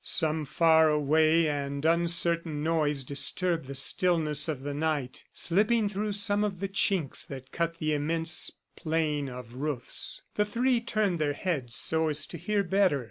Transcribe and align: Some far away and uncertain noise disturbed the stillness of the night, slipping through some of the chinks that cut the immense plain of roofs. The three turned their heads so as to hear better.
Some 0.03 0.45
far 0.45 0.89
away 0.89 1.47
and 1.47 1.85
uncertain 1.85 2.63
noise 2.63 3.03
disturbed 3.03 3.65
the 3.65 3.75
stillness 3.75 4.47
of 4.47 4.61
the 4.63 4.73
night, 4.73 5.23
slipping 5.31 5.87
through 5.87 6.13
some 6.13 6.43
of 6.43 6.59
the 6.59 6.67
chinks 6.67 7.23
that 7.27 7.51
cut 7.51 7.77
the 7.77 7.93
immense 7.93 8.49
plain 8.75 9.29
of 9.29 9.53
roofs. 9.53 10.23
The 10.33 10.45
three 10.45 10.81
turned 10.81 11.19
their 11.19 11.33
heads 11.33 11.75
so 11.75 12.09
as 12.09 12.25
to 12.25 12.39
hear 12.39 12.63
better. 12.63 12.99